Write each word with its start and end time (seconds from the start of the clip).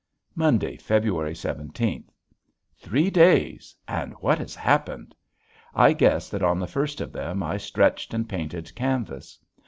Monday, 0.33 0.77
February 0.77 1.35
seventeenth. 1.35 2.09
Three 2.75 3.11
days! 3.11 3.75
and 3.87 4.13
what 4.13 4.39
has 4.39 4.55
happened? 4.55 5.13
I 5.75 5.93
guess 5.93 6.27
that 6.29 6.41
on 6.41 6.57
the 6.57 6.65
first 6.65 7.01
of 7.01 7.11
them 7.11 7.43
I 7.43 7.57
stretched 7.57 8.11
and 8.11 8.27
painted 8.27 8.73
canvas. 8.73 9.37